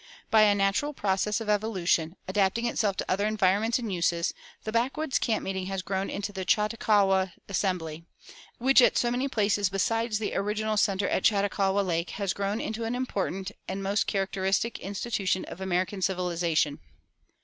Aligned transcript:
By 0.31 0.41
a 0.41 0.55
natural 0.55 0.93
process 0.93 1.39
of 1.41 1.47
evolution, 1.47 2.15
adapting 2.27 2.65
itself 2.65 2.97
to 2.97 3.05
other 3.07 3.27
environments 3.27 3.77
and 3.77 3.93
uses, 3.93 4.33
the 4.63 4.71
backwoods 4.71 5.19
camp 5.19 5.43
meeting 5.43 5.67
has 5.67 5.83
grown 5.83 6.09
into 6.09 6.33
the 6.33 6.43
"Chautauqua" 6.43 7.33
assembly, 7.47 8.05
which 8.57 8.81
at 8.81 8.97
so 8.97 9.11
many 9.11 9.27
places 9.27 9.69
besides 9.69 10.17
the 10.17 10.33
original 10.35 10.75
center 10.75 11.07
at 11.07 11.23
Chautauqua 11.27 11.81
Lake 11.81 12.09
has 12.17 12.33
grown 12.33 12.59
into 12.59 12.83
an 12.83 12.95
important 12.95 13.51
and 13.67 13.83
most 13.83 14.07
characteristic 14.07 14.79
institution 14.79 15.45
of 15.45 15.61
American 15.61 16.01
civilization. 16.01 16.79